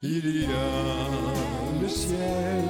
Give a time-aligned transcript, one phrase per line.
[0.00, 2.62] Il y a le ciel,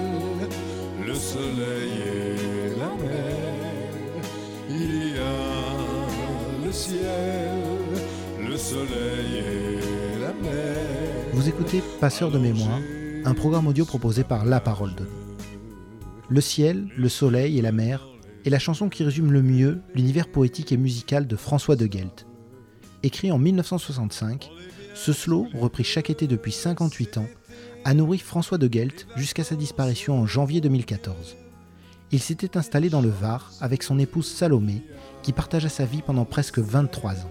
[1.07, 4.23] le soleil et la mer.
[4.71, 10.79] Il y a le ciel, le soleil et la mer.
[11.35, 12.81] Vous écoutez Passeur de mémoire,
[13.27, 15.05] un programme audio proposé par La Parole de
[16.31, 18.09] Le ciel, le soleil et la mer
[18.47, 22.27] est la chanson qui résume le mieux l'univers poétique et musical de François de Gelt.
[23.03, 24.51] Écrit en 1965,
[24.99, 27.29] ce slow, repris chaque été depuis 58 ans,
[27.85, 31.37] a nourri François de Gelt jusqu'à sa disparition en janvier 2014.
[32.11, 34.83] Il s'était installé dans le Var avec son épouse Salomé,
[35.23, 37.31] qui partagea sa vie pendant presque 23 ans.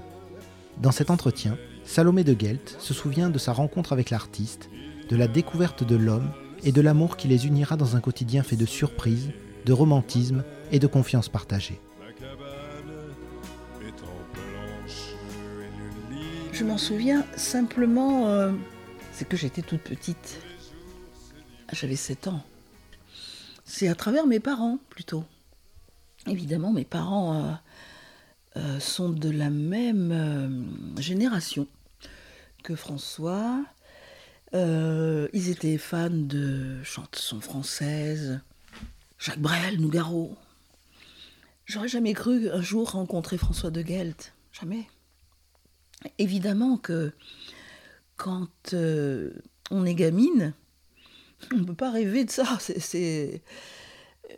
[0.82, 4.70] Dans cet entretien, Salomé de Gelt se souvient de sa rencontre avec l'artiste,
[5.10, 6.32] de la découverte de l'homme
[6.64, 9.32] et de l'amour qui les unira dans un quotidien fait de surprises,
[9.66, 11.82] de romantisme et de confiance partagée.
[16.58, 18.52] Je m'en souviens simplement, euh,
[19.12, 20.42] c'est que j'étais toute petite.
[21.72, 22.44] J'avais 7 ans.
[23.64, 25.24] C'est à travers mes parents plutôt.
[26.26, 27.52] Évidemment, mes parents euh,
[28.56, 31.68] euh, sont de la même génération
[32.64, 33.64] que François.
[34.52, 38.40] ils étaient fans de chansons françaises,
[39.20, 40.36] Jacques Brel, Nougaro.
[41.66, 44.34] J'aurais jamais cru un jour rencontrer François de Gelt.
[44.52, 44.88] Jamais.
[46.18, 47.12] Évidemment que
[48.16, 49.32] quand euh,
[49.72, 50.54] on est gamine,
[51.54, 52.58] on ne peut pas rêver de ça.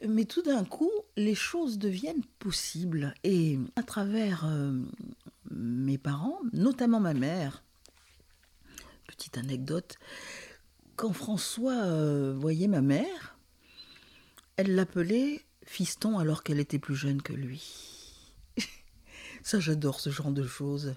[0.08, 3.14] Mais tout d'un coup, les choses deviennent possibles.
[3.24, 4.80] Et à travers euh,
[5.52, 7.64] mes parents, notamment ma mère,
[9.08, 9.98] petite anecdote,
[10.96, 13.38] quand François euh, voyait ma mère,
[14.58, 17.64] elle l'appelait fiston alors qu'elle était plus jeune que lui.
[19.44, 20.96] ça, j'adore ce genre de choses.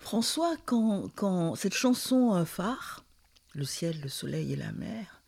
[0.00, 3.04] François, quand, cette chanson euh, phare,
[3.54, 5.22] Le ciel, le soleil et la mer,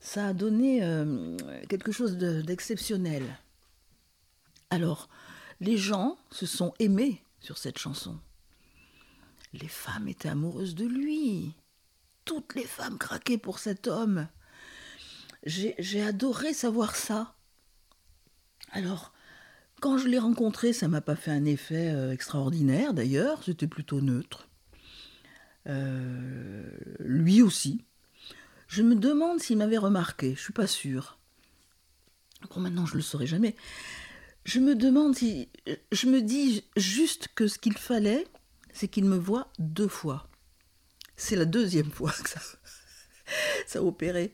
[0.00, 1.36] ça a donné euh,
[1.68, 3.38] quelque chose d'exceptionnel.
[4.70, 5.08] Alors,
[5.60, 8.18] les gens se sont aimés sur cette chanson.
[9.52, 11.54] Les femmes étaient amoureuses de lui.
[12.24, 14.28] Toutes les femmes craquaient pour cet homme.
[15.44, 17.34] J'ai adoré savoir ça.
[18.72, 19.12] Alors,
[19.82, 24.00] quand je l'ai rencontré, ça m'a pas fait un effet euh, extraordinaire d'ailleurs, c'était plutôt
[24.00, 24.48] neutre.
[25.66, 26.70] Euh,
[27.00, 27.84] lui aussi.
[28.68, 31.18] Je me demande s'il m'avait remarqué, je suis pas sûre.
[32.48, 33.56] Bon, maintenant je le saurai jamais.
[34.44, 35.48] Je me demande si.
[35.90, 38.28] Je me dis juste que ce qu'il fallait,
[38.72, 40.28] c'est qu'il me voit deux fois.
[41.16, 42.40] C'est la deuxième fois que ça,
[43.66, 44.32] ça a opéré.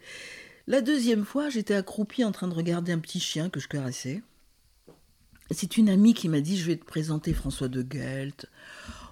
[0.67, 4.23] La deuxième fois, j'étais accroupie en train de regarder un petit chien que je caressais.
[5.51, 8.47] C'est une amie qui m'a dit je vais te présenter François de Gelt.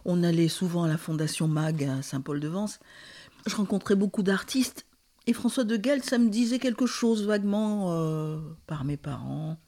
[0.05, 2.79] On allait souvent à la Fondation Mag à Saint-Paul-de-Vence.
[3.47, 4.87] Je rencontrais beaucoup d'artistes
[5.27, 9.59] et François de Gelt, ça me disait quelque chose vaguement euh, par mes parents.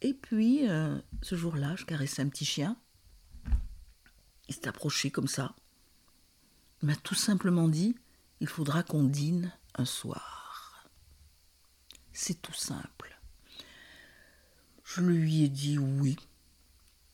[0.00, 2.76] Et puis, euh, ce jour-là, je caressais un petit chien.
[4.48, 5.54] Il s'est approché comme ça.
[6.82, 7.96] Il m'a tout simplement dit
[8.40, 10.88] il faudra qu'on dîne un soir.
[12.12, 13.19] C'est tout simple.
[14.96, 16.16] Je lui ai dit oui.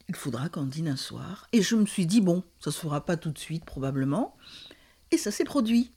[0.09, 1.47] Il faudra qu'on dîne un soir.
[1.53, 4.35] Et je me suis dit, bon, ça se fera pas tout de suite probablement.
[5.11, 5.91] Et ça s'est produit.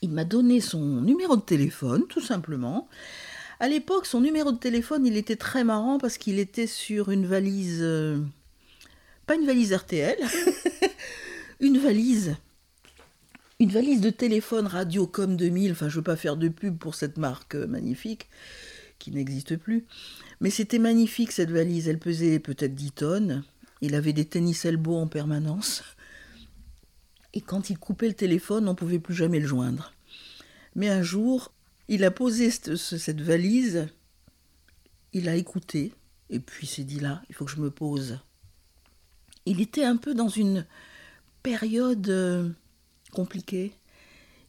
[0.00, 2.88] Il m'a donné son numéro de téléphone, tout simplement.
[3.60, 7.26] À l'époque, son numéro de téléphone, il était très marrant parce qu'il était sur une
[7.26, 7.80] valise.
[7.82, 8.18] Euh,
[9.26, 10.16] pas une valise RTL,
[11.60, 12.36] une valise.
[13.58, 15.72] Une valise de téléphone Radiocom 2000.
[15.72, 18.28] Enfin, je ne veux pas faire de pub pour cette marque euh, magnifique
[18.98, 19.86] qui n'existe plus.
[20.40, 23.44] Mais c'était magnifique cette valise, elle pesait peut-être 10 tonnes.
[23.80, 25.82] Il avait des tennis elbow en permanence.
[27.34, 29.92] Et quand il coupait le téléphone, on ne pouvait plus jamais le joindre.
[30.74, 31.52] Mais un jour,
[31.88, 33.88] il a posé cette, valise,
[35.12, 35.92] il a écouté,
[36.30, 38.18] et puis s'est dit là, il faut que je me pose.
[39.44, 40.66] Il était un peu dans une
[41.42, 42.48] période euh,
[43.12, 43.72] compliquée.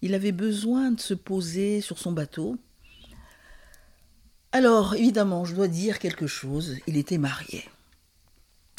[0.02, 2.58] Il avait besoin de se poser sur son bateau.
[4.52, 6.78] Alors, évidemment, je dois dire quelque chose.
[6.88, 7.66] Il était marié.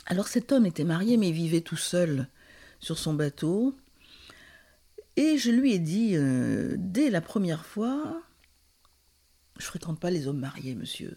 [0.06, 2.28] Alors cet homme était marié, mais il vivait tout seul
[2.80, 3.76] sur son bateau.
[5.16, 8.22] Et je lui ai dit, euh, dès la première fois,
[9.58, 11.14] je fréquente pas les hommes mariés, monsieur.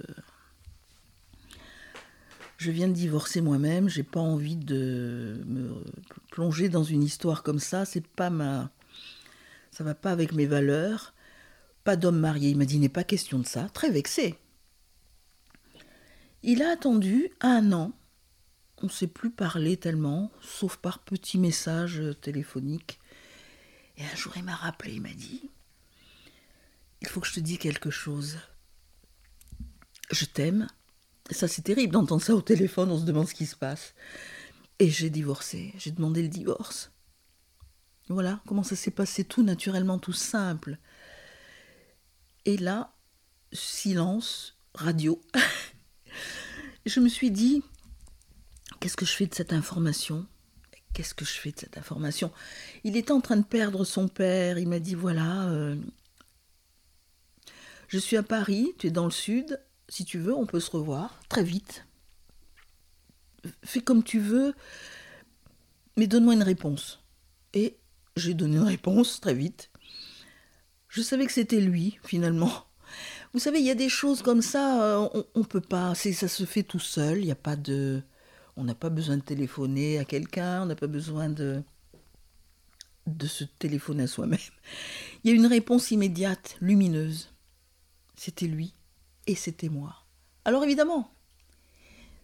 [2.58, 5.74] Je viens de divorcer moi-même, j'ai pas envie de me
[6.30, 8.72] plonger dans une histoire comme ça, c'est pas ma
[9.72, 11.14] ça va pas avec mes valeurs.
[11.84, 14.36] Pas d'homme marié, il m'a dit n'est pas question de ça, très vexé.
[16.44, 17.92] Il a attendu un an.
[18.78, 23.00] On ne s'est plus parlé tellement, sauf par petits messages téléphoniques.
[23.98, 25.50] Et un jour, il m'a rappelé, il m'a dit
[27.02, 28.40] Il faut que je te dise quelque chose.
[30.12, 30.68] Je t'aime.
[31.30, 33.94] Ça, c'est terrible d'entendre ça au téléphone, on se demande ce qui se passe.
[34.80, 36.92] Et j'ai divorcé, j'ai demandé le divorce.
[38.10, 40.78] Voilà comment ça s'est passé, tout naturellement, tout simple.
[42.46, 42.94] Et là,
[43.54, 45.22] silence, radio.
[46.86, 47.64] je me suis dit,
[48.80, 50.26] qu'est-ce que je fais de cette information?
[50.94, 52.32] Qu'est-ce que je fais de cette information?
[52.84, 54.58] Il était en train de perdre son père.
[54.58, 55.76] Il m'a dit, voilà, euh,
[57.88, 59.60] je suis à Paris, tu es dans le sud.
[59.88, 61.86] Si tu veux, on peut se revoir très vite.
[63.64, 64.54] Fais comme tu veux,
[65.98, 67.04] mais donne-moi une réponse.
[67.54, 67.78] Et
[68.16, 69.71] j'ai donné une réponse très vite.
[70.92, 72.52] Je savais que c'était lui, finalement.
[73.34, 76.28] Vous savez, il y a des choses comme ça, euh, on, ne peut pas, ça
[76.28, 78.04] se fait tout seul, il n'y a pas de...
[78.58, 81.64] On n'a pas besoin de téléphoner à quelqu'un, on n'a pas besoin de,
[83.08, 84.38] de se téléphoner à soi-même.
[85.24, 87.30] Il y a une réponse immédiate, lumineuse.
[88.18, 88.74] C'était lui
[89.28, 89.96] et c'était moi.
[90.44, 91.10] Alors évidemment,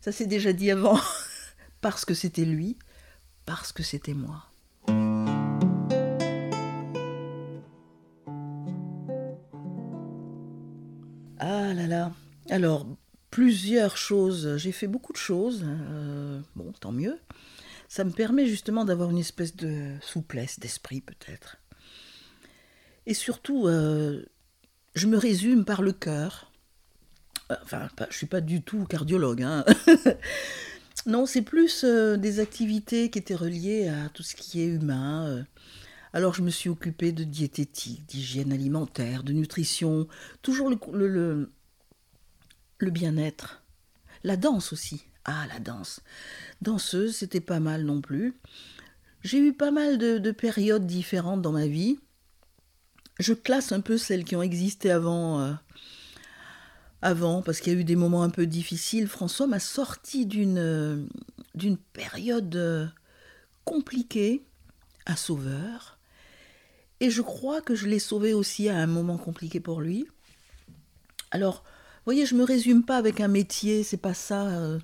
[0.02, 1.00] ça s'est déjà dit avant,
[1.80, 2.78] parce que c'était lui,
[3.46, 4.47] parce que c'était moi.
[11.76, 12.12] Ah.
[12.50, 12.86] Alors,
[13.32, 14.58] plusieurs choses.
[14.58, 15.64] J'ai fait beaucoup de choses.
[15.66, 17.20] Euh, bon, tant mieux.
[17.88, 21.58] Ça me permet justement d'avoir une espèce de souplesse d'esprit, peut-être.
[23.06, 24.26] Et surtout, euh,
[24.96, 26.52] je me résume par le cœur.
[27.52, 29.44] Euh, enfin, je suis pas du tout cardiologue.
[29.44, 29.64] Hein.
[31.06, 35.46] non, c'est plus des activités qui étaient reliées à tout ce qui est humain.
[36.12, 40.08] Alors je me suis occupée de diététique, d'hygiène alimentaire, de nutrition,
[40.42, 41.52] toujours le
[42.86, 43.64] bien-être.
[44.24, 45.06] La danse aussi.
[45.26, 46.00] Ah, la danse.
[46.62, 48.34] Danseuse, c'était pas mal non plus.
[49.24, 52.00] J'ai eu pas mal de, périodes différentes dans ma vie.
[53.20, 55.42] Je classe un peu celles qui ont existé avant.
[55.42, 55.54] Euh,
[57.02, 59.08] avant, parce qu'il y a eu des moments un peu difficiles.
[59.08, 61.06] François m'a sorti d'une euh,
[61.54, 62.88] d'une période euh,
[63.66, 64.44] compliquée,
[65.06, 66.00] un sauveur.
[67.00, 70.08] Et je crois que je l'ai sauvé aussi à un moment compliqué pour lui.
[71.32, 71.64] Alors,
[72.08, 74.48] voyez, je me résume pas avec un métier, c'est pas ça.
[74.48, 74.80] Euh,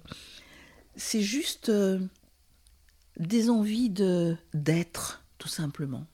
[0.97, 1.97] c'est juste euh,
[3.17, 6.05] des envies de d'être, tout simplement.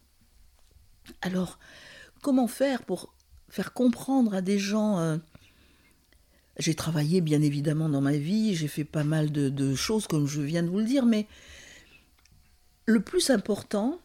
[1.24, 1.58] Alors,
[2.22, 3.12] comment faire pour
[3.50, 5.18] faire comprendre à des gens euh,
[6.60, 10.28] J'ai travaillé bien évidemment dans ma vie, j'ai fait pas mal de, de choses comme
[10.28, 11.26] je viens de vous le dire, mais
[12.86, 14.00] le plus important,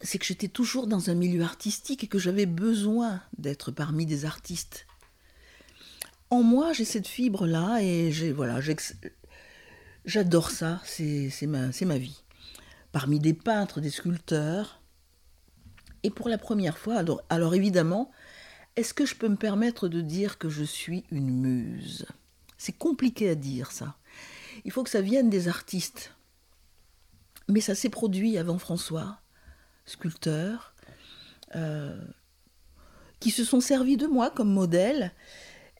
[0.00, 4.24] c'est que j'étais toujours dans un milieu artistique et que j'avais besoin d'être parmi des
[4.24, 4.84] artistes
[6.32, 8.58] en moi, j'ai cette fibre-là et j'ai, voilà,
[10.06, 12.22] j'adore ça, c'est, ma, vie.
[12.90, 14.80] Parmi des peintres, des sculpteurs.
[16.02, 18.10] Et pour la première fois, alors, alors évidemment,
[18.76, 22.06] est-ce que je peux me permettre de dire que je suis une muse?
[22.56, 23.96] C'est compliqué à dire ça.
[24.64, 26.14] Il faut que ça vienne des artistes.
[27.46, 29.20] Mais ça s'est produit avant François,
[29.84, 30.74] sculpteur,
[31.56, 32.00] euh,
[33.20, 35.12] qui se sont servis de moi comme modèle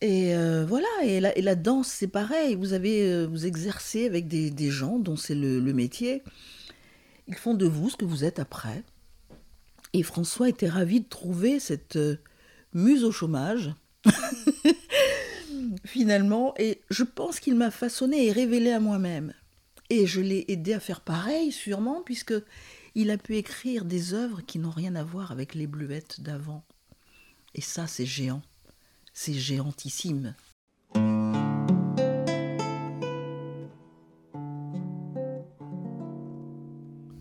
[0.03, 2.57] et euh, voilà, et la, danse, c'est pareil.
[2.57, 6.25] Vous avez, euh, vous exercez avec des, gens dont c'est le, le, métier.
[7.29, 8.83] Ils font de vous ce que vous êtes après.
[9.93, 12.17] Et François était ravi de trouver cette euh,
[12.75, 13.77] muse au chômage,
[15.85, 16.53] finalement.
[16.59, 19.33] Et je pense qu'il m'a façonné et révélé à moi-même.
[19.89, 22.35] Et je l'ai aidé à faire pareil, sûrement, puisque
[22.97, 26.65] il a pu écrire des œuvres qui n'ont rien à voir avec les bluettes d'avant.
[27.55, 28.43] Et ça, c'est géant
[29.13, 30.35] c'est géantissime.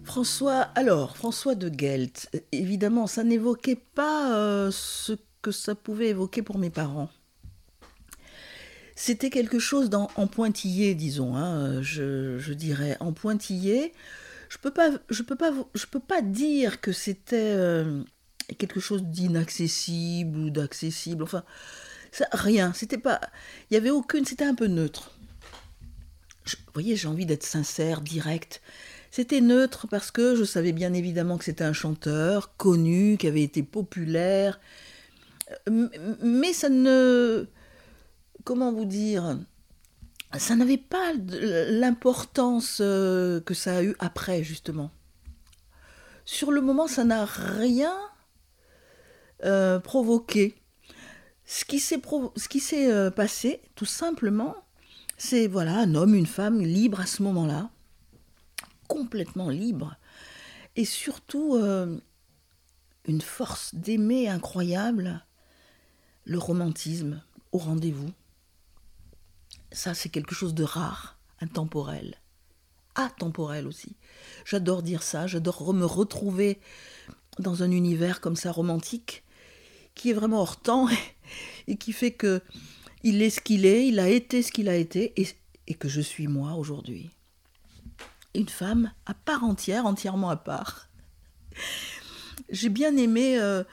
[0.03, 6.41] François, alors, François de Gelt, évidemment, ça n'évoquait pas euh, ce que ça pouvait évoquer
[6.41, 7.09] pour mes parents.
[8.95, 13.93] C'était quelque chose en pointillé, disons, hein, je, dirais, en pointillé.
[14.49, 14.57] Je
[15.09, 18.03] je peux pas dire que c'était euh,
[18.55, 21.23] quelque chose d'inaccessible ou d'accessible.
[21.23, 21.43] Enfin,
[22.31, 22.73] rien.
[22.73, 23.21] C'était pas.
[23.69, 24.25] Il y avait aucune.
[24.25, 25.11] C'était un peu neutre.
[26.45, 28.61] vous voyez, j'ai envie d'être sincère, direct.
[29.11, 33.43] C'était neutre parce que je savais bien évidemment que c'était un chanteur connu, qui avait
[33.43, 34.59] été populaire.
[36.21, 37.47] Mais ça ne.
[38.43, 39.37] Comment vous dire
[40.37, 44.91] Ça n'avait pas l'importance euh, que ça a eu après, justement.
[46.25, 47.93] Sur le moment, ça n'a rien
[49.43, 50.55] euh, provoqué.
[51.45, 54.55] Ce qui s'est, euh, passé, tout simplement,
[55.17, 57.69] c'est voilà un homme, une femme libre à ce moment-là,
[58.87, 59.97] complètement libre,
[60.75, 61.99] et surtout, euh,
[63.05, 65.25] une force d'aimer incroyable,
[66.25, 67.21] le romantisme
[67.51, 68.11] au rendez-vous.
[69.71, 72.15] Ça, c'est quelque chose de rare, intemporel,
[72.95, 73.95] atemporel aussi.
[74.45, 76.59] J'adore dire ça, j'adore me retrouver
[77.39, 79.23] dans un univers comme ça romantique,
[80.01, 80.87] qui est vraiment hors temps
[81.67, 82.41] et qui fait que
[83.03, 86.01] il est ce qu'il est, il a été ce qu'il a été et, que je
[86.01, 87.11] suis moi aujourd'hui.
[88.33, 90.89] Une femme à part entière, entièrement à part.
[92.49, 93.63] J'ai bien aimé, euh,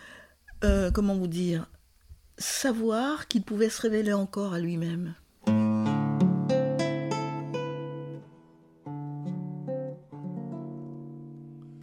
[0.65, 1.67] euh, comment vous dire,
[2.37, 5.15] savoir qu'il pouvait se révéler encore à lui-même.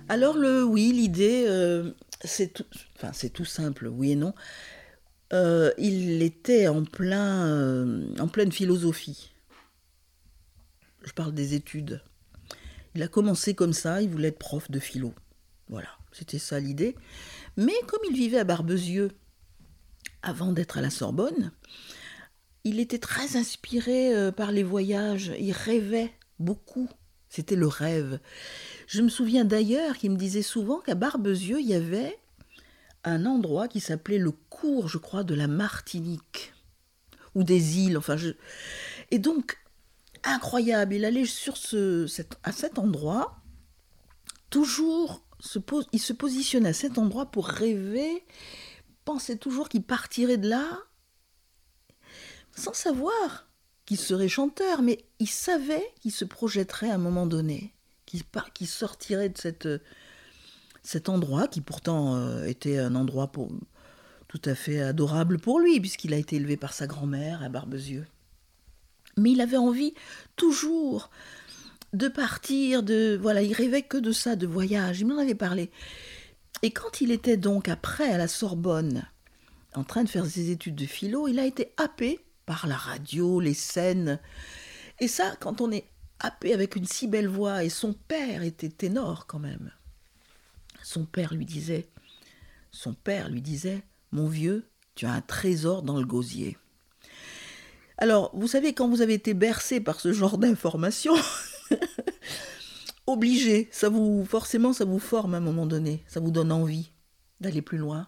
[0.07, 1.91] Alors le oui, l'idée, euh,
[2.25, 4.33] c'est tout, simple, oui et non.
[5.33, 9.31] Euh, il était en euh, en pleine philosophie.
[11.03, 12.01] Je parle des études.
[12.93, 15.13] Il a commencé comme ça, il voulait être prof de philo.
[15.67, 16.95] Voilà, c'était ça l'idée.
[17.57, 19.11] Mais comme il vivait à Barbezieux
[20.21, 21.51] avant d'être à la Sorbonne,
[22.63, 26.89] il était très inspiré par les voyages, il rêvait beaucoup.
[27.29, 28.19] C'était le rêve.
[28.87, 32.17] Je me souviens d'ailleurs qu'il me disait souvent qu'à Barbezieux, il y avait
[33.03, 36.53] un endroit qui s'appelait le cours, je crois, de la Martinique,
[37.35, 38.17] ou des îles, enfin.
[38.17, 38.31] Je...
[39.11, 39.57] Et donc,
[40.23, 42.07] incroyable, il allait sur ce,
[42.43, 43.37] à cet endroit,
[44.49, 45.25] toujours,
[45.91, 48.25] il se positionne à cet endroit pour rêver,
[49.03, 50.79] pensait toujours qu'il partirait de là,
[52.55, 53.47] sans savoir
[53.85, 57.73] qu'il serait chanteur, mais il savait qu'il se projetterait à un moment donné
[58.05, 59.81] qui, sortirait de
[60.83, 63.31] cet endroit, qui pourtant euh, était un endroit
[64.27, 68.05] tout à fait adorable pour lui, puisqu'il a été élevé par sa grand-mère à Barbezieux.
[69.17, 69.93] Mais il avait envie
[70.35, 71.09] toujours
[71.93, 74.99] de partir, de voilà, il rêvait que de ça, de voyage.
[74.99, 75.71] Il m'en avait parlé.
[76.61, 79.05] Et quand il était donc après à la Sorbonne,
[79.73, 83.39] en train de faire ses études de philo, il a été happé par la radio,
[83.39, 84.19] les scènes.
[84.99, 88.69] Et ça, quand on est happé avec une si belle voix, et son père était
[88.69, 89.71] ténor quand même.
[90.83, 91.87] Son père lui disait,
[92.71, 96.57] son père lui disait, mon vieux, tu as un trésor dans le gosier.
[97.97, 101.15] Alors, vous savez, quand vous avez été bercé par ce genre d'informations,
[103.07, 106.91] obligé, ça vous, forcément, ça vous forme à un moment donné, ça vous donne envie
[107.39, 108.07] d'aller plus loin.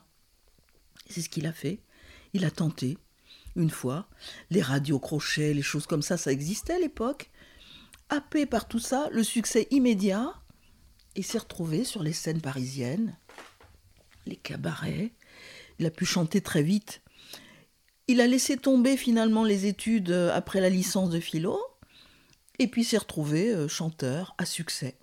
[1.10, 1.80] C'est ce qu'il a fait.
[2.34, 2.98] Il a tenté,
[3.58, 4.08] une fois.
[4.50, 7.30] Les radios crochets, les choses comme ça, ça existait à l'époque
[8.10, 10.34] happé par tout ça, le succès immédiat,
[11.16, 13.18] il s'est retrouvé sur les scènes parisiennes,
[14.26, 15.14] les cabarets.
[15.80, 17.02] Il a pu chanter très vite.
[18.08, 21.60] Il a laissé tomber finalement les études euh, après la licence de philo,
[22.60, 24.98] et puis s'est retrouvé euh, chanteur à succès,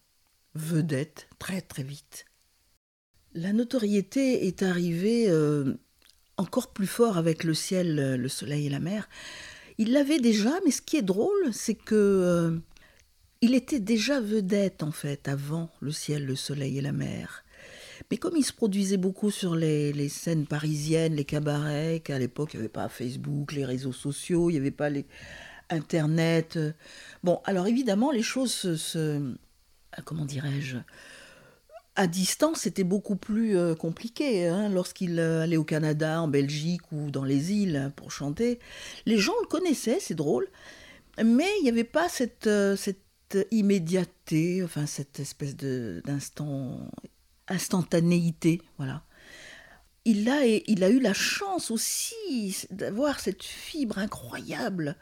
[0.55, 2.25] vedette très très vite.
[3.35, 5.75] La notoriété est arrivée euh,
[6.37, 9.09] encore plus fort avec le ciel, le soleil et la mer.
[9.79, 12.61] Il l'avait déjà, mais ce qui est drôle, c'est que
[13.45, 17.45] il était déjà vedette en fait avant le ciel, le soleil et la mer.
[18.11, 22.57] Mais comme il se produisait beaucoup sur les, scènes parisiennes, les cabarets, qu'à l'époque il
[22.57, 25.05] n'y avait pas Facebook, les réseaux sociaux, il n'y avait pas les
[25.69, 26.57] Internet.
[26.57, 26.73] Euh,
[27.23, 29.35] bon, alors évidemment les choses se, euh,
[30.07, 30.79] comment dirais-je,
[31.97, 34.47] à distance, c'était beaucoup plus euh, compliqué.
[34.47, 38.59] Hein, lorsqu'il allait au Canada, en Belgique ou dans les îles pour chanter,
[39.07, 40.49] les gens le connaissaient, c'est drôle,
[41.23, 46.91] mais il n'y avait pas cette, cette immédiateté, enfin cette espèce d'instant,
[47.49, 49.03] instantanéité, voilà.
[50.07, 54.97] Il a, il a eu la chance aussi d'avoir cette fibre incroyable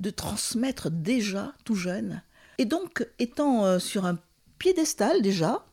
[0.00, 2.22] de transmettre déjà tout jeune.
[2.58, 4.18] Et donc, étant euh, sur un
[4.58, 5.64] piédestal déjà,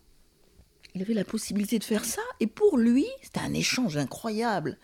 [0.95, 2.21] il avait la possibilité de faire ça.
[2.39, 4.77] Et pour lui, c'était un échange incroyable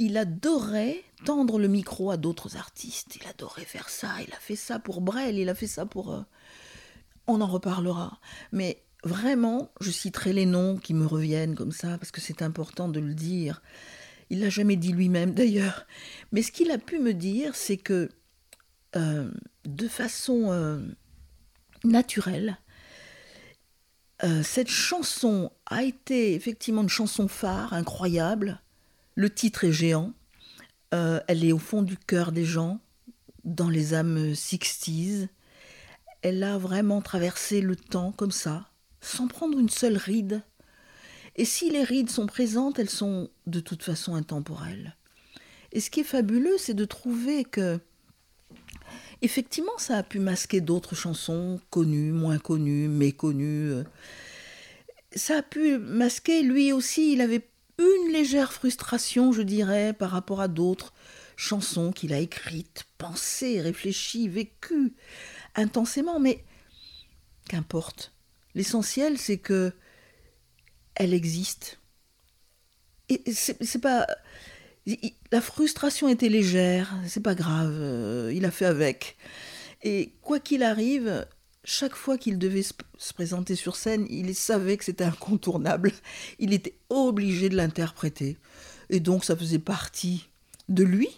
[0.00, 3.16] il adorait tendre le micro à d'autres artistes.
[3.16, 4.08] Il adorait faire ça.
[4.26, 6.12] Il a fait ça pour Brel, il a fait ça pour...
[6.14, 6.22] Euh,
[7.26, 8.18] on en reparlera.
[8.50, 12.88] Mais vraiment, je citerai les noms qui me reviennent comme ça, parce que c'est important
[12.88, 13.62] de le dire.
[14.30, 15.86] Il l'a jamais dit lui-même d'ailleurs.
[16.32, 18.08] Mais ce qu'il a pu me dire, c'est que
[18.96, 19.30] euh,
[19.66, 20.80] de façon euh,
[21.84, 22.58] naturelle,
[24.42, 28.60] cette chanson a été effectivement une chanson phare, incroyable,
[29.14, 30.12] le titre est géant.
[30.94, 32.80] Euh, elle est au fond du cœur des gens,
[33.44, 35.28] dans les âmes sixties.
[36.22, 40.42] Elle a vraiment traversé le temps comme ça, sans prendre une seule ride.
[41.36, 44.96] Et si les rides sont présentes, elles sont de toute façon intemporelles.
[45.72, 47.80] Et ce qui est fabuleux, c'est de trouver que,
[49.22, 53.84] effectivement, ça a pu masquer d'autres chansons connues, moins connues, méconnues.
[55.14, 57.48] ça a pu masquer, lui aussi, il avait
[57.78, 60.92] une légère frustration, je dirais, par rapport à d'autres
[61.36, 64.92] chansons qu'il a écrites, pensées, réfléchies, vécues
[65.54, 66.44] intensément, mais
[67.48, 68.12] qu'importe.
[68.54, 69.72] L'essentiel, c'est que
[70.94, 71.78] elle existe.
[73.08, 74.06] Et c'est pas.
[75.30, 79.16] La frustration était légère, c'est pas grave, euh, il a fait avec.
[79.82, 81.26] Et quoi qu'il arrive,
[81.64, 85.92] chaque fois qu'il devait se présenter sur scène, il savait que c'était incontournable.
[86.38, 88.38] Il était obligé de l'interpréter.
[88.88, 90.28] Et donc ça faisait partie
[90.68, 91.08] de lui,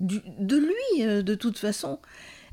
[0.00, 1.98] de lui euh, de toute façon.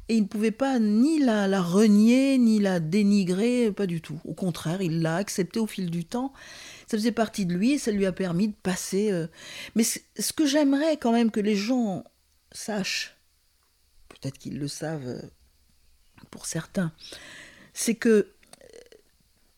[0.09, 4.19] Et il ne pouvait pas ni la, la, renier, ni la dénigrer, pas du tout.
[4.23, 6.31] Au contraire, il l'a accepté au fil du temps.
[6.87, 9.11] Ça faisait partie de lui et ça lui a permis de passer.
[9.11, 9.27] Euh.
[9.75, 12.03] Mais ce que j'aimerais quand même que les gens
[12.51, 13.17] sachent,
[14.09, 15.21] peut-être qu'ils le savent euh,
[16.31, 16.93] pour certains,
[17.73, 18.33] c'est que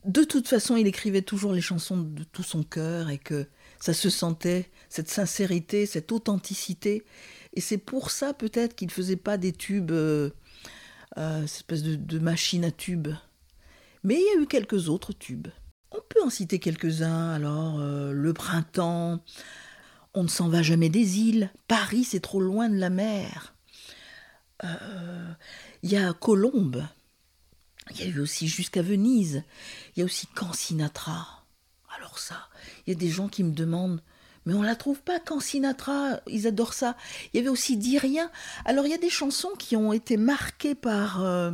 [0.05, 3.45] de toute façon, il écrivait toujours les chansons de tout son cœur et que
[3.79, 7.03] ça se sentait, cette sincérité, cette authenticité.
[7.53, 10.29] Et c'est pour ça peut-être qu'il ne faisait pas des tubes, euh,
[11.17, 13.09] euh, cette espèce de, machine à tubes.
[14.03, 15.49] Mais il y a eu quelques autres tubes.
[15.91, 17.31] On peut en citer quelques-uns.
[17.31, 19.23] Alors, euh, Le printemps,
[20.13, 23.55] On ne s'en va jamais des îles, Paris c'est trop loin de la mer.
[25.83, 26.83] Il y a Colombe.
[27.91, 29.43] Il y a eu aussi Jusqu'à Venise.
[29.95, 31.45] Il y a aussi Quand Sinatra.
[31.95, 32.49] Alors ça,
[32.85, 34.01] il y a des gens qui me demandent
[34.45, 36.95] mais on la trouve pas quand Sinatra, ils adorent ça.
[37.33, 38.31] Il y avait aussi Dis rien.
[38.65, 41.51] Alors il y a des chansons qui ont été marquées par euh,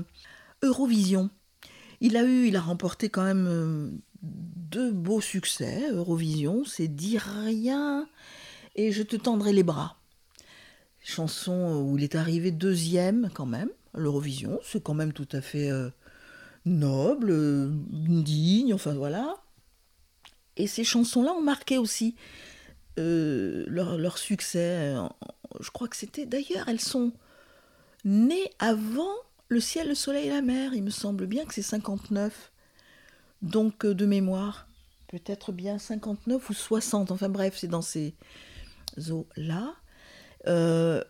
[0.62, 1.30] Eurovision.
[2.00, 3.90] Il a eu, il a remporté quand même euh,
[4.26, 5.90] deux beaux succès.
[5.92, 8.08] Eurovision, c'est Dis rien
[8.76, 9.98] et Je te tendrai les bras.
[11.00, 13.70] Chanson où il est arrivé deuxième quand même.
[13.94, 15.90] L'Eurovision, c'est quand même tout à fait euh,
[16.66, 19.36] noble, digne, enfin voilà.
[20.58, 22.16] Et ces chansons-là ont marqué aussi
[22.98, 24.96] euh, leur, succès.
[25.60, 27.12] Je crois que c'était d'ailleurs, elles sont
[28.04, 29.14] nées avant
[29.48, 30.74] Le ciel, le soleil et la mer.
[30.74, 32.52] Il me semble bien que c'est 59.
[33.42, 34.68] Donc, euh, de mémoire,
[35.08, 37.12] peut-être bien 59 ou 60.
[37.12, 38.16] Enfin bref, c'est dans ces
[39.10, 39.74] eaux-là.
[40.48, 41.04] Euh,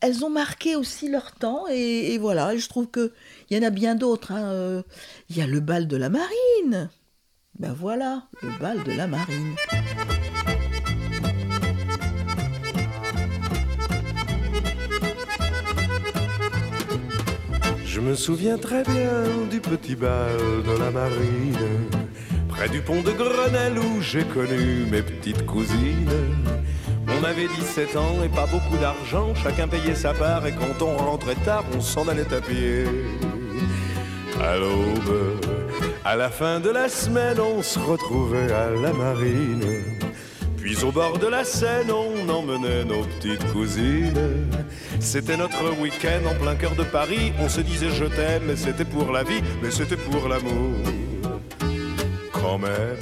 [0.00, 3.10] elles ont marqué aussi leur temps et, voilà, je trouve qu'il
[3.50, 4.32] y en a bien d'autres.
[4.32, 4.82] Hein.
[5.28, 6.88] Il y a le bal de la marine.
[7.58, 9.54] Ben voilà, le bal de la marine.
[17.92, 21.90] Je me souviens très bien du petit bal de la marine,
[22.48, 26.08] près du pont de Grenelle où j'ai connu mes petites cousines.
[27.08, 30.96] On avait 17 ans et pas beaucoup d'argent, chacun payait sa part et quand on
[30.98, 32.84] rentrait tard, on s'en allait à pied.
[34.40, 35.40] À l'aube,
[36.04, 39.99] à la fin de la semaine, on se retrouvait à la marine.
[40.60, 44.46] Puis au bord de la Seine, on emmenait nos petites cousines.
[45.00, 47.32] C'était notre week-end en plein cœur de Paris.
[47.40, 50.76] On se disait je t'aime, mais c'était pour la vie, mais c'était pour l'amour.
[52.34, 52.98] Quand même.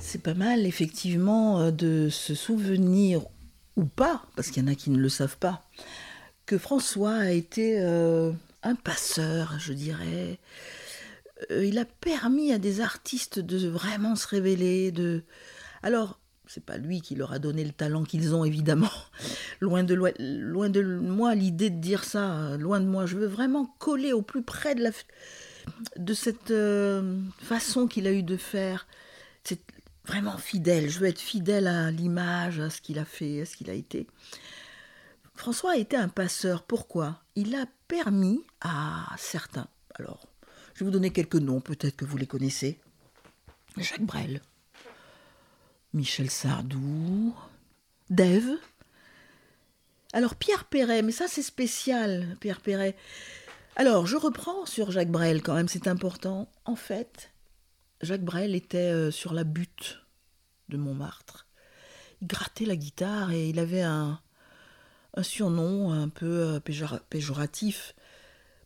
[0.00, 3.20] C'est pas mal, effectivement, euh, de se souvenir,
[3.76, 5.62] ou pas, parce qu'il y en a qui ne le savent pas,
[6.46, 10.38] que François a été euh, un passeur, je dirais.
[11.50, 15.22] Euh, il a permis à des artistes de vraiment se révéler, de.
[15.82, 16.18] Alors,
[16.54, 18.92] c'est pas lui qui leur a donné le talent qu'ils ont évidemment.
[19.60, 23.06] loin de loin de moi l'idée de dire ça, loin de moi.
[23.06, 24.90] Je veux vraiment coller au plus près de la
[25.96, 28.86] de cette euh, façon qu'il a eu de faire.
[29.42, 29.60] C'est
[30.06, 30.88] vraiment fidèle.
[30.90, 33.74] Je veux être fidèle à l'image, à ce qu'il a fait, à ce qu'il a
[33.74, 34.06] été.
[35.34, 36.62] François a été un passeur.
[36.62, 37.20] Pourquoi?
[37.34, 39.66] Il a permis à certains.
[39.96, 40.28] Alors,
[40.74, 41.60] je vais vous donner quelques noms.
[41.60, 42.78] Peut-être que vous les connaissez.
[43.76, 44.40] Jacques Brel.
[45.94, 47.32] Michel Sardou,
[48.10, 48.58] Dave.
[50.12, 52.96] Alors Pierre Perret, mais ça c'est spécial, Pierre Perret.
[53.76, 56.50] Alors je reprends sur Jacques Brel quand même, c'est important.
[56.64, 57.30] En fait,
[58.02, 60.00] Jacques Brel était euh, sur la butte
[60.68, 61.46] de Montmartre.
[62.20, 64.20] Il grattait la guitare et il avait un,
[65.22, 67.94] surnom un peu euh, péjoratif.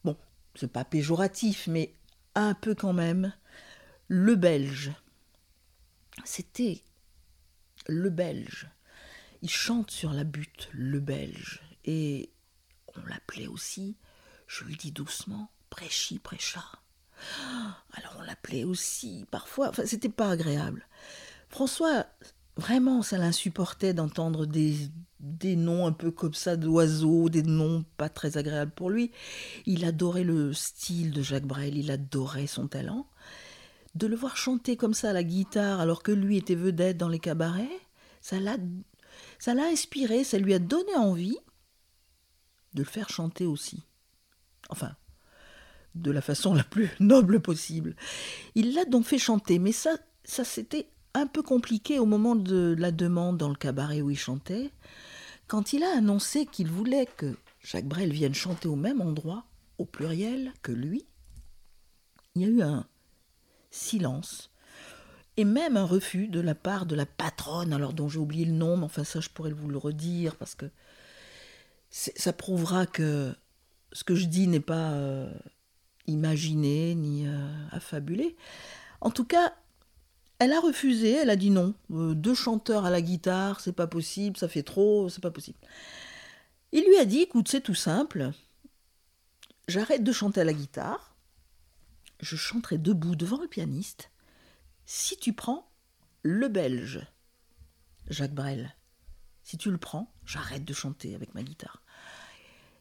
[0.03, 0.17] Bon,
[0.55, 1.95] c'est pas péjoratif, mais
[2.35, 3.35] un peu quand même.
[4.07, 4.93] Le Belge.
[6.25, 6.83] C'était
[7.89, 8.69] le Belge.
[9.43, 11.63] Il chante sur la butte, le Belge.
[11.85, 12.31] Et
[12.95, 13.97] on l'appelait aussi,
[14.47, 16.65] je le dis doucement, Préchi Précha.
[17.93, 20.87] Alors on l'appelait aussi parfois, enfin c'était pas agréable.
[21.49, 22.07] François,
[22.57, 24.77] vraiment ça l'insupportait d'entendre des,
[25.19, 29.11] des noms un peu comme ça d'oiseaux, des noms pas très agréables pour lui.
[29.67, 33.09] Il adorait le style de Jacques Brel, il adorait son talent.
[33.99, 37.09] De le voir chanter comme ça à la guitare alors que lui était vedette dans
[37.09, 37.81] les cabarets,
[38.21, 38.57] ça l'a,
[39.65, 41.37] inspiré, ça lui a donné envie
[42.75, 43.83] de le faire chanter aussi.
[44.69, 44.95] Enfin,
[45.97, 47.97] de la façon la plus noble possible.
[48.55, 52.77] Il l'a donc fait chanter, mais ça, ça c'était un peu compliqué au moment de
[52.79, 54.71] la demande dans le cabaret où il chantait,
[55.49, 59.45] quand il a annoncé qu'il voulait que Jacques Brel vienne chanter au même endroit,
[59.79, 61.05] au pluriel, que lui.
[62.37, 62.87] Il y a eu un
[63.71, 64.51] silence
[65.37, 68.53] et même un refus de la part de la patronne, alors dont j'ai oublié le
[68.53, 70.67] nom, mais enfin ça je pourrais vous le redire parce que
[71.91, 73.35] ça prouvera que
[73.93, 75.33] ce que je dis n'est pas euh,
[76.07, 78.37] imaginé ni euh, affabulé.
[79.01, 79.55] En tout cas,
[80.39, 81.75] elle a refusé, elle a dit non.
[81.93, 85.59] Euh, deux chanteurs à la guitare, c'est pas possible, ça fait trop, c'est pas possible.
[86.73, 88.33] Il lui a dit écoute, c'est tout simple.
[89.69, 91.08] J'arrête de chanter à la guitare.
[92.21, 94.11] Je chanterai debout devant le pianiste.
[94.87, 95.71] Si tu prends
[96.23, 97.07] le belge,
[98.09, 98.75] Jacques Brel,
[99.43, 101.83] si tu le prends, j'arrête de chanter avec ma guitare.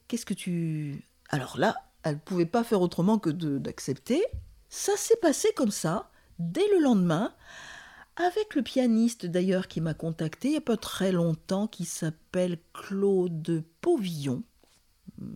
[0.08, 1.04] Qu'est-ce que tu.
[1.30, 4.24] Alors là, elle ne pouvait pas faire autrement que d'accepter.
[4.70, 7.34] Ça s'est passé comme ça, dès le lendemain,
[8.16, 12.60] avec le pianiste d'ailleurs qui m'a contacté il n'y a pas très longtemps, qui s'appelle
[12.74, 14.44] Claude Pauvillon.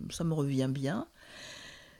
[0.09, 1.07] Ça me revient bien.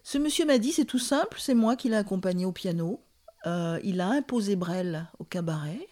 [0.03, 3.03] Ce monsieur m'a dit c'est tout simple, c'est moi qui l'ai accompagné au piano.
[3.45, 5.87] Euh, il a imposé Brel au cabaret.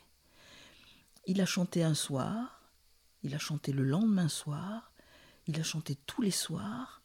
[1.25, 2.63] Il a chanté un soir,
[3.23, 4.91] il a chanté le lendemain soir,
[5.47, 6.99] il a chanté tous les soirs.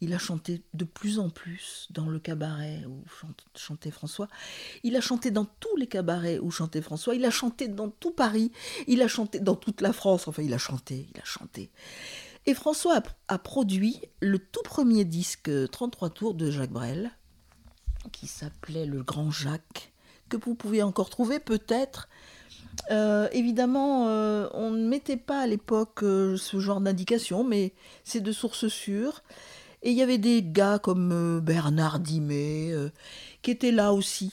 [0.00, 3.04] Il a chanté de plus en plus dans le cabaret où
[3.56, 4.28] chantait François.
[4.82, 7.14] Il a chanté dans tous les cabarets où chantait François.
[7.14, 8.50] Il a chanté dans tout Paris.
[8.86, 10.28] Il a chanté dans toute la France.
[10.28, 11.70] Enfin, il a chanté, il a chanté.
[12.46, 17.10] Et François a, produit le tout premier disque 33 tours de Jacques Brel,
[18.12, 19.92] qui s'appelait Le Grand Jacques,
[20.28, 22.08] que vous pouvez encore trouver peut-être.
[22.90, 27.72] Euh, évidemment, euh, on ne mettait pas à l'époque euh, ce genre d'indication, mais
[28.04, 29.22] c'est de sources sûres.
[29.82, 32.72] Et il y avait des gars comme Bernard Dimet
[33.42, 34.32] qui étaient là aussi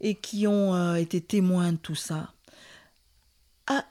[0.00, 2.32] et qui ont été témoins de tout ça.
[3.66, 3.86] Ah,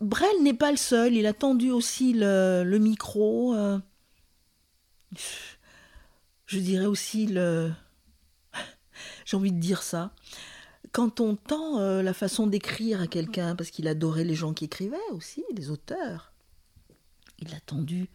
[0.00, 3.54] Brel n'est pas le seul, il a tendu aussi le, micro.
[6.46, 7.70] je dirais aussi le.
[9.26, 10.14] J'ai envie de dire ça.
[10.92, 14.96] Quand on tend la façon d'écrire à quelqu'un, parce qu'il adorait les gens qui écrivaient
[15.12, 16.34] aussi, les auteurs,
[17.38, 18.08] il a tendu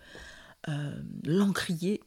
[0.68, 2.02] euh, l'encrier.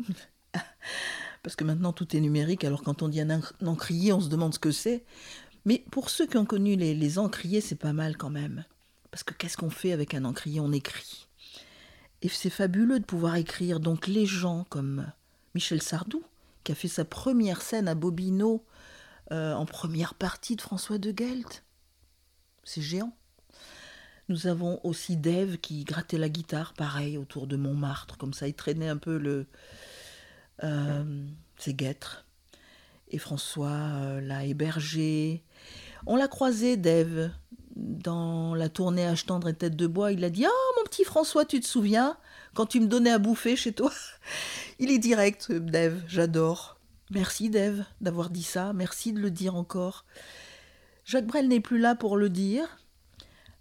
[1.42, 4.54] Parce que maintenant tout est numérique, alors quand on dit un encrier, on se demande
[4.54, 5.04] ce que c'est.
[5.64, 8.64] Mais pour ceux qui ont connu les encriers, c'est pas mal quand même.
[9.12, 10.59] Parce que qu'est-ce qu'on fait avec un encrier?
[10.59, 11.29] On écrit.
[12.22, 13.79] Et c'est fabuleux de pouvoir écrire.
[13.79, 15.07] Donc les gens comme
[15.55, 16.25] Michel Sardou,
[16.64, 18.64] qui a fait sa première scène à Bobino
[19.31, 21.62] euh, en première partie de François de Gelt.
[22.64, 23.14] C'est géant.
[24.29, 28.55] Nous avons aussi Dave qui grattait la guitare, pareil, autour de Montmartre, comme ça, il
[28.55, 29.46] traînait un peu le,
[30.64, 31.27] euh,
[31.59, 32.25] ses guêtres.
[33.11, 35.44] Et François euh, l'a hébergé.
[36.07, 37.31] On l'a croisé, Dave,
[37.76, 40.12] dans la tournée H tendre et tête de bois.
[40.12, 42.16] Il a dit Ah, mon petit François, tu te souviens
[42.54, 43.92] quand tu me donnais à bouffer chez toi?
[44.78, 46.78] Il est direct, Dave, j'adore.
[47.11, 48.72] Merci, Dave, d'avoir dit ça.
[48.72, 50.04] Merci de le dire encore.
[51.04, 52.78] Jacques Brel n'est plus là pour le dire.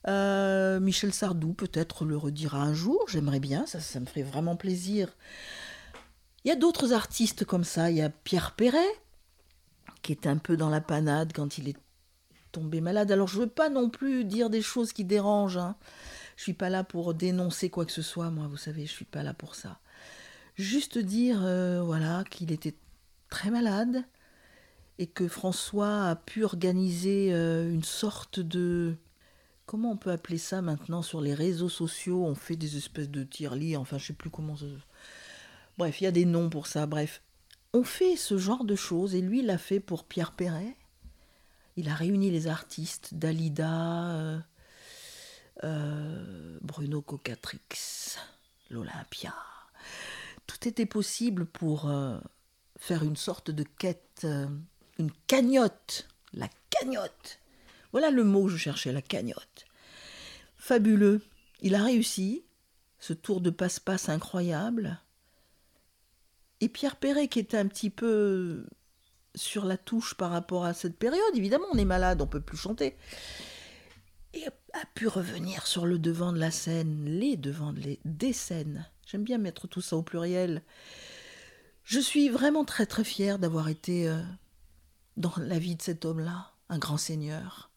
[0.07, 4.55] Euh, Michel Sardou peut-être le redira un jour, j'aimerais bien, ça, ça me ferait vraiment
[4.55, 5.15] plaisir.
[6.43, 8.79] Il y a d'autres artistes comme ça, il y a Pierre Perret,
[10.01, 11.77] qui est un peu dans la panade quand il est
[12.51, 13.11] tombé malade.
[13.11, 15.57] Alors je veux pas non plus dire des choses qui dérangent.
[15.57, 15.75] Hein.
[16.37, 19.05] Je suis pas là pour dénoncer quoi que ce soit, moi, vous savez, je suis
[19.05, 19.79] pas là pour ça.
[20.55, 22.75] Juste dire, euh, voilà, qu'il était
[23.29, 24.03] très malade
[24.97, 28.95] et que François a pu organiser euh, une sorte de
[29.65, 32.25] comment on peut appeler ça maintenant sur les réseaux sociaux?
[32.25, 34.65] On fait des espèces de tir-lits, enfin je sais plus comment ça...
[35.77, 37.21] Bref, il y a des noms pour ça, bref.
[37.73, 40.75] On fait ce genre de choses et lui l'a fait pour Pierre Perret.
[41.77, 44.39] Il a réuni les artistes Dalida, euh,
[45.63, 48.17] euh, Bruno Cocatrix,
[48.69, 49.33] l'Olympia.
[50.47, 52.19] Tout était possible pour euh,
[52.77, 54.27] faire une sorte de quête,
[54.99, 57.41] une cagnotte, la cagnotte
[57.91, 59.65] voilà le mot je cherchais, la cagnotte.
[60.55, 61.21] Fabuleux.
[61.61, 62.43] Il a réussi,
[62.99, 64.99] ce tour de passe-passe incroyable.
[66.61, 68.65] Et Pierre Perret, qui était un petit peu
[69.35, 72.57] sur la touche par rapport à cette période, évidemment, on est malade, on peut plus
[72.57, 72.97] chanter,
[74.33, 78.87] et a pu revenir sur le devant de la scène, les devants de des scènes.
[79.05, 80.63] J'aime bien mettre tout ça au pluriel.
[81.83, 84.21] Je suis vraiment très très fière d'avoir été euh,
[85.17, 87.69] dans la vie de cet homme-là un grand seigneur,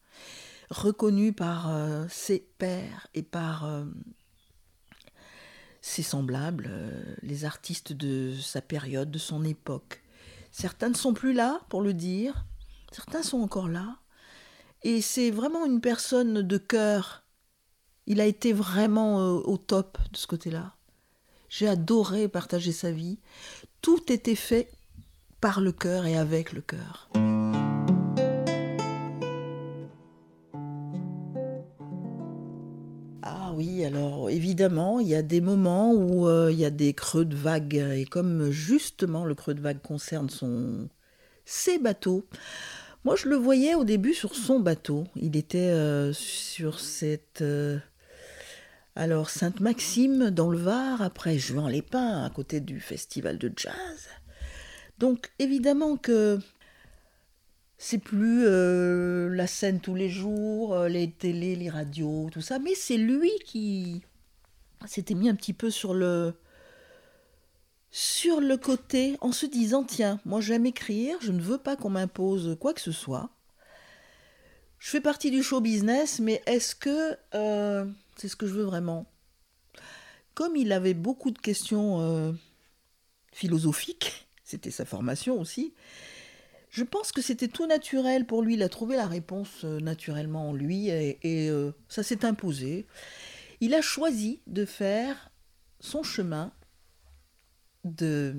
[0.70, 3.84] reconnu par euh, ses pairs et par euh,
[5.80, 6.70] ses semblables,
[7.22, 10.03] les artistes de sa période, de son époque.
[10.56, 12.44] Certains ne sont plus là pour le dire,
[12.92, 13.96] certains sont encore là.
[14.84, 17.24] Et c'est vraiment une personne de cœur.
[18.06, 20.76] Il a été vraiment au top de ce côté-là.
[21.48, 23.18] J'ai adoré partager sa vie.
[23.82, 24.70] Tout était fait
[25.40, 27.10] par le cœur et avec le cœur.
[34.28, 37.74] Évidemment, il y a des moments où euh, il y a des creux de vague,
[37.74, 40.88] et comme justement le creux de vague concerne son...
[41.44, 42.26] ses bateaux,
[43.04, 45.04] moi je le voyais au début sur son bateau.
[45.16, 47.42] Il était euh, sur cette...
[47.42, 47.78] Euh,
[48.96, 54.08] alors Sainte-Maxime dans le Var, après Juan-les-Pins, à côté du festival de jazz.
[54.98, 56.38] Donc évidemment que
[57.76, 58.44] c'est plus
[59.34, 64.04] la scène tous les jours, les télés, les radios, tout ça, mais c'est lui qui
[64.86, 66.34] s'était mis un petit peu sur le
[67.90, 71.90] sur le côté en se disant tiens, moi j'aime écrire, je ne veux pas qu'on
[71.90, 73.30] m'impose quoi que ce soit.
[74.78, 78.64] Je fais partie du show business, mais est-ce que euh, c'est ce que je veux
[78.64, 79.06] vraiment
[80.34, 82.36] Comme il avait beaucoup de questions
[83.32, 85.72] philosophiques, c'était sa formation aussi.
[86.74, 88.54] Je pense que c'était tout naturel pour lui.
[88.54, 92.84] Il a trouvé la réponse euh, naturellement en lui et, euh, ça s'est imposé.
[93.60, 95.30] Il a choisi de faire
[95.80, 96.52] son chemin
[97.84, 98.34] de.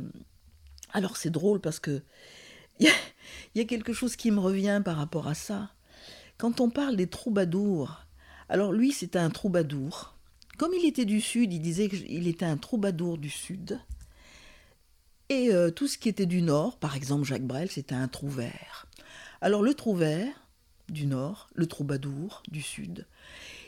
[0.92, 2.04] Alors c'est drôle parce que
[2.80, 2.90] il
[3.56, 5.72] y, a quelque chose qui me revient par rapport à ça.
[6.38, 8.06] Quand on parle des troubadours,
[8.50, 10.16] alors lui c'était un troubadour.
[10.58, 13.80] Comme il était du sud, il disait qu'il était un troubadour du sud.
[15.30, 18.88] Et euh, tout ce qui était du nord, par exemple Jacques Brel, c'était un trouvère.
[19.42, 20.48] Alors le trouvère
[20.90, 23.08] du nord, le troubadour du sud,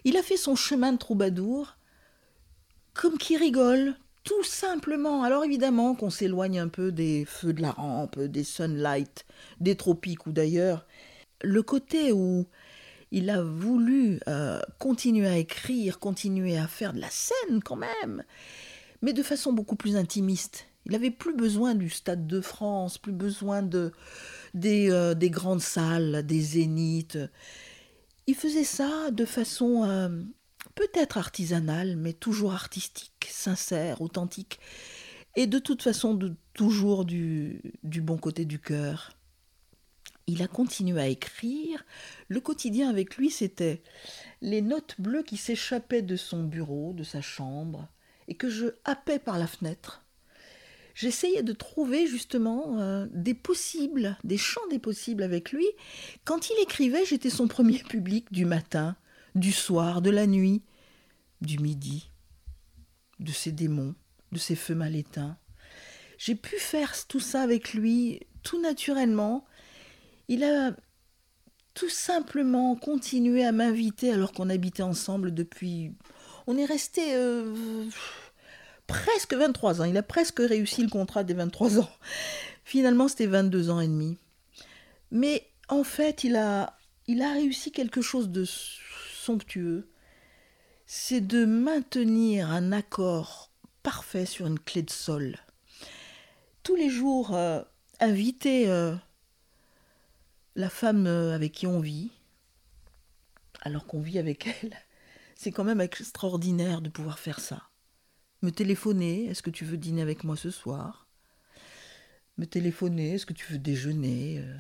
[0.08, 1.76] il a fait son chemin de troubadour
[2.94, 3.94] comme qui rigole,
[4.24, 5.24] tout simplement.
[5.24, 9.26] Alors évidemment qu'on s'éloigne un peu des feux de la rampe, des sunlight,
[9.60, 10.88] des tropiques ou d'ailleurs,
[11.44, 12.48] le côté où
[13.12, 18.24] il a voulu euh, continuer à écrire, continuer à faire de la scène quand même,
[19.02, 20.68] mais de façon beaucoup plus intimiste.
[20.86, 23.92] Il n'avait plus besoin du Stade de France, plus besoin de,
[24.54, 27.20] des, euh, des grandes salles, des zéniths.
[28.28, 30.10] Il faisait ça de façon euh,
[30.76, 34.60] peut-être artisanale, mais toujours artistique, sincère, authentique,
[35.38, 39.14] et de toute façon toujours du, du bon côté du cœur.
[40.28, 41.86] Il a continué à écrire.
[42.28, 43.82] Le quotidien avec lui, c'était
[44.42, 47.88] les notes bleues qui s'échappaient de son bureau, de sa chambre,
[48.28, 50.04] et que je happais par la fenêtre
[50.98, 55.66] j'essayais de trouver justement euh, des possibles, des champs des possibles avec lui.
[56.26, 58.98] Quand il écrivait, j'étais son premier public du matin,
[59.36, 60.64] du soir, de la nuit,
[61.40, 62.10] du midi,
[63.20, 63.94] de ses démons,
[64.32, 65.38] de ses feux mal éteints.
[66.18, 69.46] J'ai pu faire tout ça avec lui tout naturellement.
[70.30, 70.72] Il a
[71.76, 75.92] tout simplement continué à m'inviter alors qu'on habitait ensemble depuis...
[76.48, 77.14] On est resté...
[77.14, 77.86] Euh,
[78.88, 79.86] presque 23 ans.
[79.86, 81.90] Il a presque réussi le contrat des 23 ans.
[82.64, 84.18] Finalement, c'était 22 ans et demi.
[85.12, 89.88] Mais en fait, il a, il a réussi quelque chose de somptueux.
[90.86, 93.52] C'est de maintenir un accord
[93.84, 95.38] parfait sur une clé de sol.
[96.64, 97.62] Tous les jours, euh,
[98.00, 98.96] inviter euh,
[100.56, 102.12] la femme euh, avec qui on vit,
[103.62, 104.78] alors qu'on vit avec elle,
[105.36, 107.64] c'est quand même extraordinaire de pouvoir faire ça
[108.42, 111.08] me téléphoner, est-ce que tu veux dîner avec moi ce soir?
[112.38, 114.58] Me téléphoner, est-ce que tu veux déjeuner euh?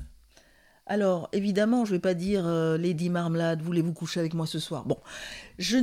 [0.85, 4.57] Alors, évidemment, je ne vais pas dire euh, Lady Marmelade, voulez-vous coucher avec moi ce
[4.57, 4.85] soir?
[4.85, 4.97] Bon,
[5.59, 5.77] je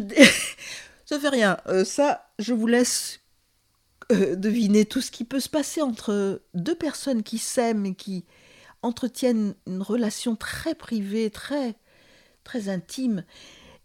[1.05, 1.59] ça fait rien.
[1.67, 3.21] Euh, ça, je vous laisse
[4.11, 8.25] deviner tout ce qui peut se passer entre deux personnes qui s'aiment et qui
[8.83, 11.77] entretiennent une relation très privée, très
[12.45, 13.25] très intime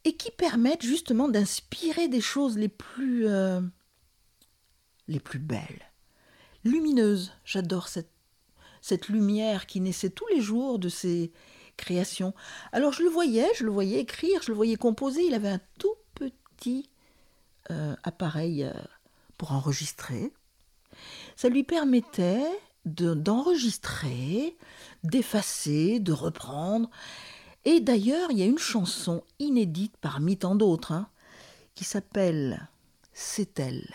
[0.03, 3.27] et qui permettent justement d'inspirer des choses les plus
[5.09, 5.91] les plus belles.
[6.63, 11.31] Lumineuses, j'adore cette, lumière qui naissait tous les jours de ses
[11.75, 12.33] créations.
[12.71, 15.61] Alors je le voyais, je le voyais écrire, je le voyais composer, il avait un
[15.77, 16.89] tout petit
[17.71, 18.73] euh, appareil euh,
[19.37, 20.31] pour enregistrer.
[21.35, 22.47] Ça lui permettait
[22.85, 24.57] d'enregistrer,
[25.03, 26.89] d'effacer, de reprendre.
[27.65, 31.07] Et d'ailleurs, il y a une chanson inédite parmi tant d'autres hein,
[31.75, 32.69] qui s'appelle
[33.13, 33.87] C'est elle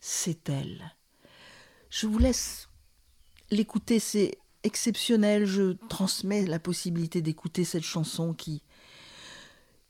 [0.00, 0.96] c'est elle.
[1.90, 2.68] Je vous laisse
[3.50, 5.44] l'écouter, c'est exceptionnel.
[5.44, 8.62] Je transmets la possibilité d'écouter cette chanson qui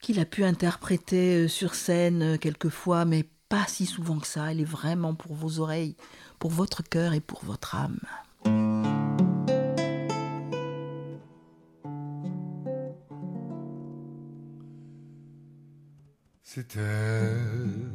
[0.00, 4.50] qu'il a pu interpréter euh, sur scène euh, quelquefois, mais pas si souvent que ça.
[4.50, 5.94] Elle est vraiment pour vos oreilles,
[6.38, 8.00] pour votre cœur et pour votre âme.
[16.42, 17.90] C'est elle,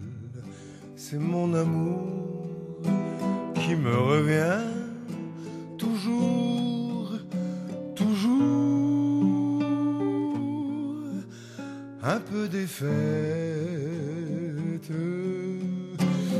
[0.95, 2.47] c'est mon amour
[3.53, 4.63] qui me revient
[5.77, 7.11] toujours,
[7.95, 9.63] toujours,
[12.01, 12.95] un peu défaite.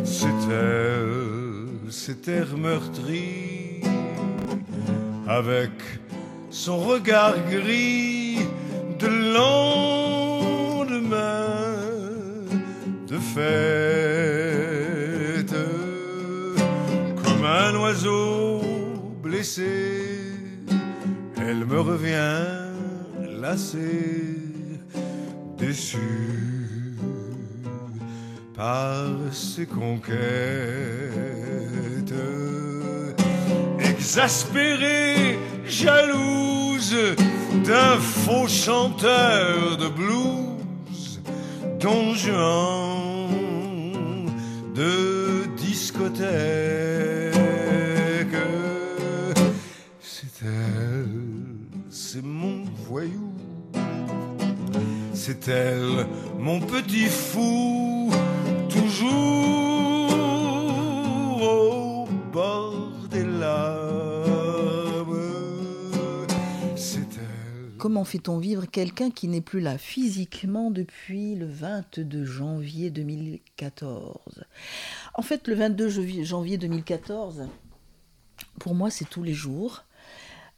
[0.04, 3.82] C'est elle, cet air meurtri,
[5.28, 5.72] avec
[6.50, 8.38] son regard gris
[9.00, 9.74] de lendemain
[21.65, 22.43] me revient
[23.39, 24.38] lassée,
[25.58, 26.95] déçue
[28.56, 30.15] par ses conquêtes,
[33.80, 36.95] exaspérée, jalouse
[37.65, 41.21] d'un faux chanteur de blues,
[41.80, 42.74] don Juan
[55.47, 56.08] elle,
[56.39, 58.12] mon petit fou,
[58.69, 60.12] toujours
[61.41, 63.55] au bord des larmes.
[66.75, 67.71] C'est elle.
[67.77, 74.43] Comment fait-on vivre quelqu'un qui n'est plus là physiquement depuis le 22 janvier 2014
[75.13, 77.47] En fait, le 22 janvier- janvier 2014,
[78.60, 79.84] pour moi, c'est tous les jours.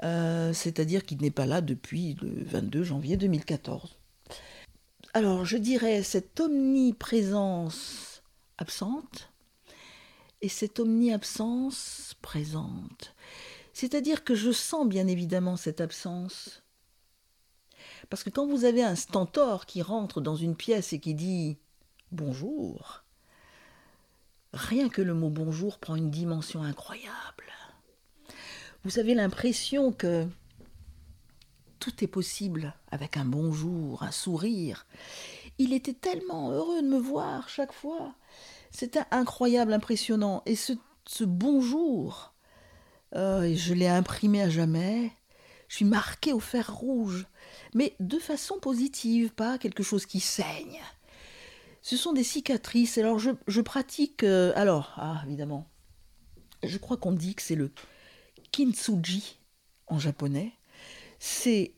[0.04, 3.98] Euh, C'est-à-dire qu'il n'est pas là depuis le 22 janvier 2014.
[5.14, 8.22] Alors, je dirais cette omniprésence
[8.58, 9.32] absente
[10.42, 13.16] et cette omniabsence présente.
[13.74, 16.64] C'est-à-dire que je sens bien évidemment cette absence.
[18.10, 21.58] Parce que quand vous avez un stentor qui rentre dans une pièce et qui dit
[22.12, 23.04] bonjour,
[24.54, 27.46] rien que le mot bonjour prend une dimension incroyable.
[28.84, 30.28] Vous avez l'impression que
[31.80, 34.86] tout est possible avec un bonjour, un sourire.
[35.58, 38.16] Il était tellement heureux de me voir chaque fois.
[38.72, 40.44] C'était incroyable, impressionnant.
[40.46, 40.74] Et ce,
[41.22, 42.34] bonjour,
[43.16, 45.12] euh, je l'ai imprimé à jamais.
[45.68, 47.28] Je suis marquée au fer rouge,
[47.74, 50.80] mais de façon positive, pas quelque chose qui saigne.
[51.82, 52.98] Ce sont des cicatrices.
[52.98, 54.24] Alors je, je pratique.
[54.24, 55.68] euh, alors, ah, évidemment,
[56.64, 57.72] je crois qu'on dit que c'est le
[58.52, 59.40] kintsugi
[59.88, 60.57] en japonais.
[61.20, 61.74] C'est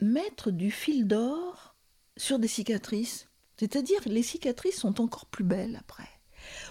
[0.00, 1.74] mettre du fil d'or
[2.16, 3.28] sur des cicatrices.
[3.58, 6.08] C'est-à-dire les cicatrices sont encore plus belles après.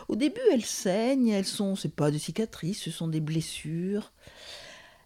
[0.08, 4.13] Au début, elles saignent, elles sont, c'est pas des cicatrices, ce sont des blessures.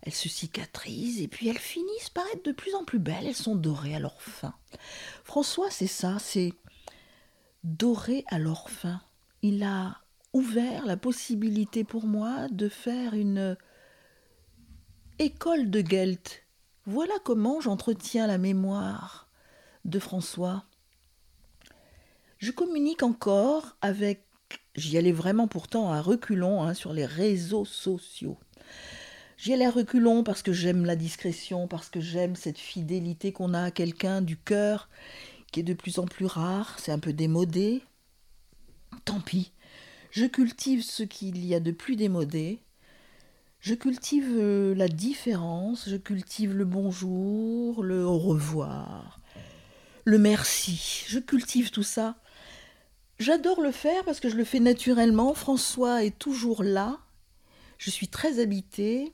[0.01, 3.25] Elles se cicatrisent et puis elles finissent par être de plus en plus belles.
[3.27, 4.53] Elles sont dorées à leur fin.
[5.23, 6.53] François, c'est ça, c'est
[7.63, 9.01] doré à leur fin.
[9.41, 9.97] Il a
[10.33, 13.57] ouvert la possibilité pour moi de faire une
[15.19, 16.43] école de Gelt.
[16.85, 19.27] Voilà comment j'entretiens la mémoire
[19.83, 20.63] de François.
[22.37, 24.23] Je communique encore avec,
[24.75, 28.39] j'y allais vraiment pourtant à reculons hein, sur les réseaux sociaux.
[29.35, 33.53] J'y allais à reculons parce que j'aime la discrétion, parce que j'aime cette fidélité qu'on
[33.53, 34.87] a à quelqu'un du cœur,
[35.51, 37.83] qui est de plus en plus rare, c'est un peu démodé.
[39.03, 39.51] Tant pis,
[40.11, 42.61] je cultive ce qu'il y a de plus démodé.
[43.59, 49.19] Je cultive euh, la différence, je cultive le bonjour, le au revoir,
[50.05, 51.03] le merci.
[51.07, 52.15] Je cultive tout ça.
[53.19, 55.33] J'adore le faire parce que je le fais naturellement.
[55.33, 56.99] François est toujours là.
[57.77, 59.11] Je suis très habitée.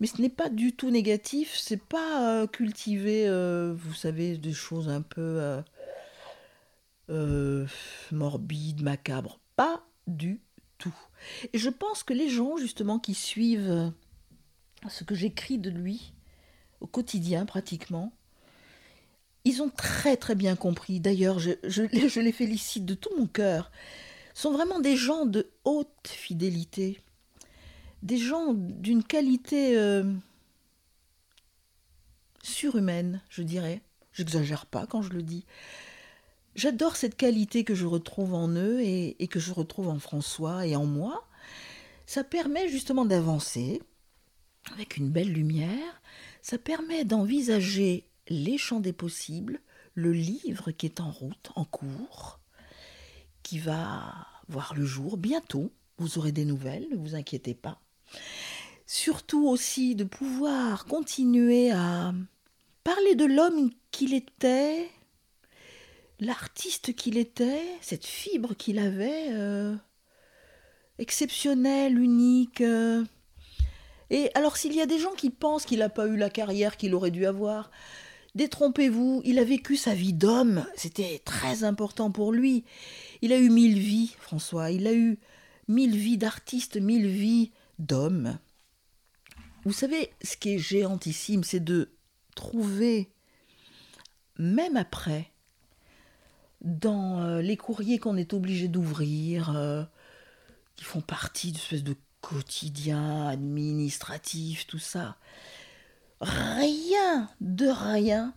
[0.00, 1.56] Mais ce n'est pas du tout négatif.
[1.58, 5.62] C'est pas euh, cultiver, euh, vous savez, des choses un peu
[8.10, 9.40] morbides, macabres.
[9.56, 10.42] Pas du
[10.76, 10.94] tout.
[11.52, 13.90] Et je pense que les gens, justement, qui suivent euh,
[14.88, 16.12] ce que j'écris de lui
[16.80, 18.12] au quotidien, pratiquement,
[19.44, 21.00] ils ont très très bien compris.
[21.00, 23.70] D'ailleurs, je, les félicite de tout mon cœur.
[24.34, 27.00] Ce sont vraiment des gens de haute fidélité.
[28.02, 30.12] Des gens d'une qualité euh,
[32.42, 33.82] surhumaine, je dirais.
[34.12, 35.44] J'exagère pas quand je le dis.
[36.54, 40.76] J'adore cette qualité que je retrouve en eux et, que je retrouve en François et
[40.76, 41.26] en moi.
[42.06, 43.80] Ça permet justement d'avancer,
[44.74, 46.02] avec une belle lumière.
[46.42, 49.60] Ça permet d'envisager les champs des possibles,
[49.94, 52.40] le livre qui est en route, en cours,
[53.42, 55.72] qui va voir le jour bientôt.
[55.96, 57.80] Vous aurez des nouvelles, ne vous inquiétez pas.
[58.86, 62.12] Surtout aussi de pouvoir continuer à
[62.84, 64.90] parler de l'homme qu'il était,
[66.22, 69.74] l'artiste qu'il était, cette fibre qu'il avait, euh,
[70.98, 72.60] exceptionnelle, unique.
[72.60, 73.04] Euh.
[74.10, 76.76] Et alors s'il y a des gens qui pensent qu'il n'a pas eu la carrière
[76.76, 77.70] qu'il aurait dû avoir,
[78.34, 82.64] détrompez-vous, il a vécu sa vie d'homme, c'était très important pour lui.
[83.20, 85.18] Il a eu mille vies, François, il a eu
[85.68, 88.38] mille vies d'artiste, mille vies d'homme.
[89.64, 91.92] Vous savez, ce qui est géantissime, c'est de
[92.34, 93.12] trouver,
[94.38, 95.31] même après,
[96.62, 99.82] dans euh, les courriers qu'on est obligé d'ouvrir, euh,
[100.76, 105.16] qui font partie d'une espèce de quotidien administratif, tout ça,
[106.20, 108.32] rien de rien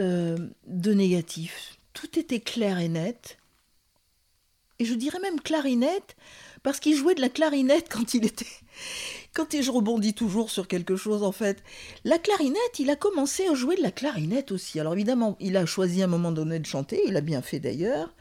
[0.00, 1.76] euh, de négatif.
[1.92, 3.38] Tout était clair et net.
[4.82, 6.16] Et je dirais même clarinette,
[6.64, 8.44] parce qu'il jouait de la clarinette quand il était,
[9.32, 11.62] quand je rebondis toujours sur quelque chose en fait,
[12.02, 14.80] la clarinette, il a commencé à jouer de la clarinette aussi.
[14.80, 17.60] Alors évidemment, il a choisi à un moment donné de chanter, il a bien fait
[17.60, 18.12] d'ailleurs,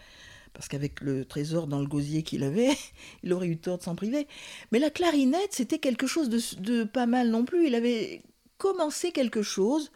[0.53, 2.77] parce qu'avec le trésor dans le gosier qu'il avait,
[3.23, 4.27] il aurait eu tort de s'en priver.
[4.71, 7.65] Mais la clarinette, c'était quelque chose de, pas mal non plus.
[7.65, 8.21] Il avait
[8.59, 9.91] commencé quelque chose.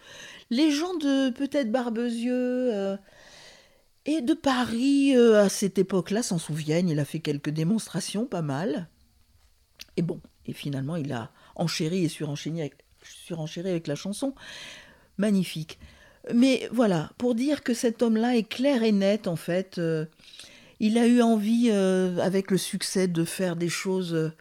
[0.50, 2.98] Les gens de peut-être Barbezieux euh,
[4.06, 6.90] et de Paris euh, à cette époque-là s'en souviennent.
[6.90, 8.88] Il a fait quelques démonstrations, pas mal.
[9.98, 12.72] Et bon, et finalement, il a enchéri et surenchéri
[13.70, 14.36] avec, la chanson.
[15.18, 15.80] Magnifique.
[16.34, 20.06] Mais voilà, pour dire que cet homme-là est clair et net, en fait, euh,
[20.80, 24.32] il a eu envie, euh, avec le succès, de faire des choses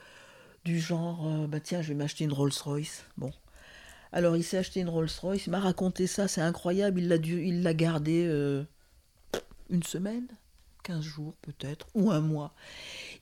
[0.65, 3.05] du genre bah tiens, je vais m'acheter une Rolls-Royce.
[3.19, 3.31] Bon.
[4.13, 7.63] Alors, il s'est acheté une Rolls-Royce, il m'a raconté ça, c'est incroyable, il l'a, il
[7.63, 8.27] l'a gardé
[9.71, 10.27] une semaine,
[10.83, 12.55] 15 jours peut-être, ou un mois.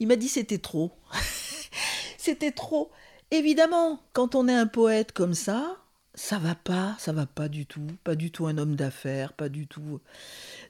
[0.01, 0.93] Il m'a dit c'était trop.
[2.19, 2.93] C'était trop.
[3.33, 5.83] Évidemment, quand on est un poète comme ça,
[6.15, 9.49] ça va pas, ça va pas du tout, pas du tout un homme d'affaires, pas
[9.49, 10.01] du tout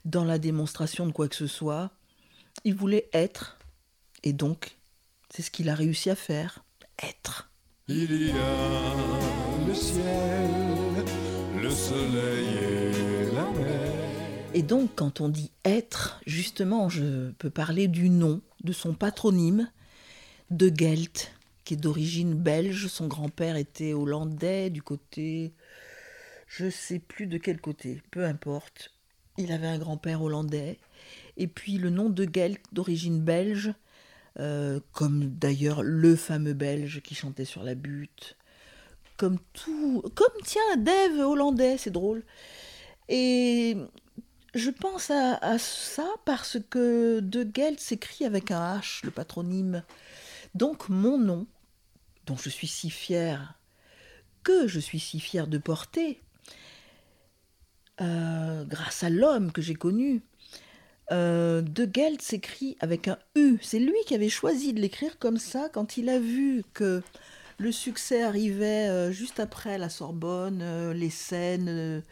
[0.05, 1.91] dans la démonstration de quoi que ce soit.
[2.63, 3.59] Il voulait être,
[4.23, 4.77] et donc,
[5.29, 6.63] c'est ce qu'il a réussi à faire,
[7.01, 7.51] être.
[7.87, 8.95] Il y a
[9.67, 10.49] le ciel,
[11.61, 12.92] le soleil et.
[14.55, 19.69] Et donc, quand on dit être, justement, je peux parler du nom, de son patronyme,
[20.51, 21.31] de Gelt
[21.63, 22.87] qui est d'origine belge.
[22.87, 25.53] Son grand-père était hollandais du côté.
[26.47, 28.91] Je sais plus de quel côté, peu importe.
[29.37, 30.77] Il avait un grand-père hollandais.
[31.37, 33.73] Et puis le nom de Gelt d'origine belge,
[34.39, 38.37] euh, comme d'ailleurs le fameux belge qui chantait sur la butte.
[39.17, 40.03] Comme tout.
[40.13, 42.23] Comme tiens, Dave hollandais, c'est drôle.
[43.09, 43.77] Et
[44.53, 49.83] je pense à, ça parce que De Gelt s'écrit avec un H, le patronyme.
[50.53, 51.47] Donc mon nom,
[52.25, 53.55] dont je suis si fière,
[54.43, 56.21] que je suis si fière de porter,
[58.01, 60.21] euh, grâce à l'homme que j'ai connu.
[61.11, 63.57] Euh, de Gelt s'écrit avec un U.
[63.61, 67.01] C'est lui qui avait choisi de l'écrire comme ça quand il a vu que
[67.57, 72.03] le succès arrivait euh, juste après la Sorbonne, les scènes,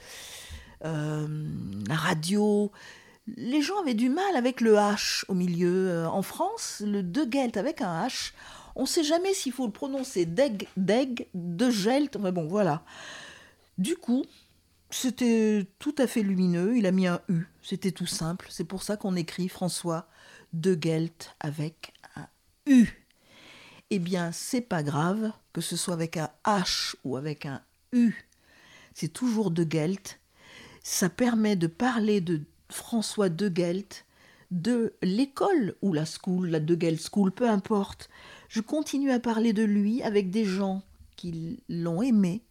[0.84, 2.72] la radio.
[3.38, 6.06] Les gens avaient du mal avec le H au milieu.
[6.08, 8.34] En France, le De Gelt avec un H,
[8.76, 12.16] on ne sait jamais s'il faut le prononcer deg, deg, de gelt.
[12.18, 12.84] Mais bon, voilà.
[13.78, 14.26] Du coup,
[14.90, 16.78] c'était tout à fait lumineux.
[16.78, 17.44] Il a mis un U.
[17.62, 18.48] C'était tout simple.
[18.50, 20.08] C'est pour ça qu'on écrit François
[20.54, 22.28] de Gelt avec un
[22.66, 22.88] U.
[23.90, 27.62] Eh bien, c'est pas grave que ce soit avec un H ou avec un
[27.92, 28.16] U.
[28.94, 30.21] C'est toujours de Gelt.
[30.84, 34.06] Ça permet de parler de François de Gelt,
[34.50, 38.10] de l'école ou la school, la de Gelt School, peu importe
[38.52, 40.84] je continue à parler de lui avec des gens
[41.16, 42.44] qui l'ont aimé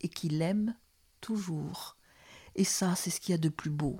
[0.00, 0.76] et qui l'aiment
[1.20, 1.96] toujours.
[2.54, 3.98] Et ça, c'est ce qu'il y a de plus beau.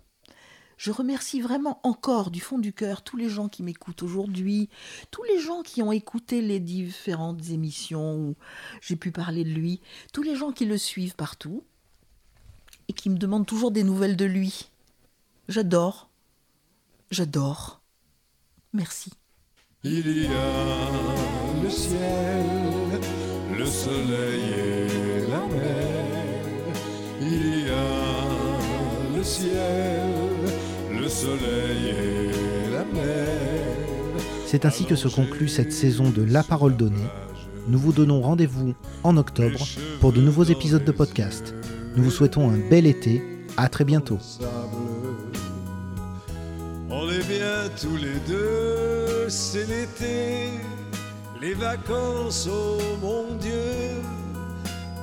[0.77, 4.71] Je remercie vraiment encore du fond du cœur tous les gens qui m'écoutent aujourd'hui,
[5.11, 8.37] tous les gens qui ont écouté les différentes émissions où
[8.81, 9.81] j'ai pu parler de lui,
[10.13, 11.65] tous les gens qui le suivent partout
[12.89, 14.71] et qui me demandent toujours des nouvelles de lui.
[15.49, 16.09] J'adore.
[17.11, 17.81] J'adore.
[18.73, 19.13] Merci.
[19.85, 22.01] Il y a le ciel,
[23.57, 26.05] le soleil et la mer.
[27.21, 30.11] Il y a le ciel,
[31.01, 33.79] le soleil et la mer.
[34.47, 36.97] C'est ainsi que se conclut cette saison de La Parole donnée.
[37.69, 38.75] nous vous donnons rendez-vous
[39.05, 39.67] en octobre
[40.01, 41.55] pour de nouveaux épisodes de podcast.
[41.99, 43.21] Nous vous souhaitons un bel été.
[43.57, 44.21] À très bientôt.
[46.89, 50.51] On est bien tous les deux, c'est l'été,
[51.41, 54.01] les vacances, oh mon Dieu,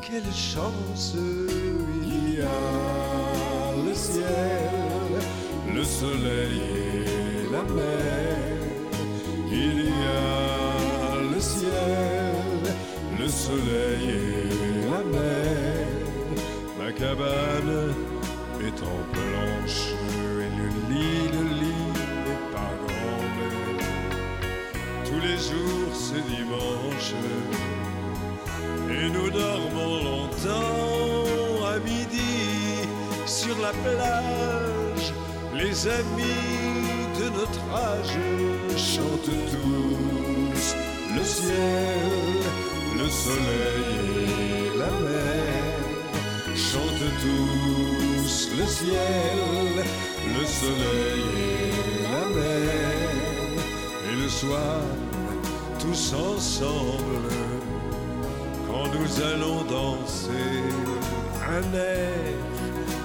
[0.01, 1.17] quelle chance
[2.01, 2.45] il y a.
[3.85, 4.23] Le ciel,
[5.75, 6.61] le soleil
[7.05, 8.37] et la mer,
[9.51, 12.73] il y a le ciel,
[13.19, 15.44] le soleil et la mer,
[16.97, 17.93] cabane
[18.61, 19.83] est en planche
[20.43, 21.87] et le lit, le lit
[22.25, 23.25] n'est pas grand
[25.03, 27.13] tous les jours c'est dimanche
[28.89, 32.35] et nous dormons longtemps à midi
[33.25, 35.13] sur la plage.
[35.53, 36.85] Les amis
[37.19, 38.17] de notre âge
[38.77, 40.75] chantent tous
[41.15, 42.41] le ciel,
[42.97, 44.25] le soleil
[44.65, 45.34] et la mer.
[46.76, 49.38] Chantent tous le ciel,
[50.38, 53.13] le soleil et la mer.
[54.11, 54.82] Et le soir,
[55.80, 57.30] tous ensemble,
[58.67, 60.63] quand nous allons danser
[61.47, 62.36] un air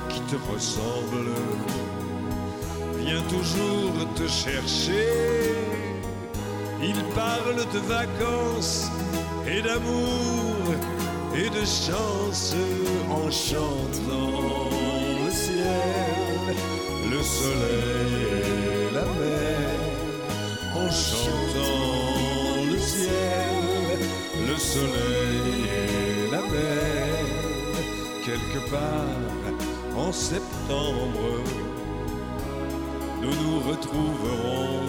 [0.08, 1.30] qui te ressemble,
[2.98, 5.54] vient toujours te chercher.
[6.82, 8.90] Il parle de vacances
[9.46, 10.74] et d'amour
[11.36, 12.56] et de chance
[13.10, 14.68] en chantant
[15.24, 16.54] le ciel,
[17.10, 18.14] le soleil
[18.72, 19.78] et la mer,
[20.76, 23.98] en chantant le ciel,
[24.48, 27.24] le soleil et la mer,
[28.24, 29.18] quelque part
[29.96, 31.42] en septembre,
[33.20, 34.80] nous nous retrouverons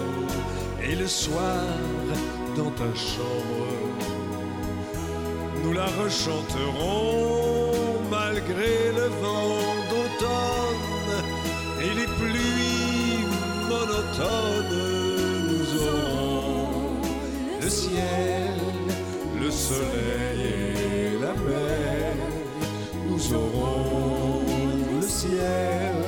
[0.83, 1.65] et le soir
[2.55, 3.91] dans ta chambre
[5.63, 7.50] nous la rechanterons
[8.11, 9.57] malgré le vent
[9.89, 11.11] d'automne
[11.85, 13.23] et les pluies
[13.71, 14.77] monotones.
[15.49, 17.01] Nous aurons
[17.61, 18.55] le ciel,
[19.41, 20.41] le soleil
[20.95, 22.13] et la mer.
[23.09, 24.41] Nous aurons
[24.93, 25.99] le ciel,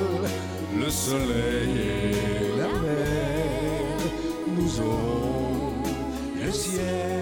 [0.82, 1.74] le soleil
[2.20, 3.96] et la mer.
[4.56, 5.72] Nous aurons
[6.44, 7.13] le ciel.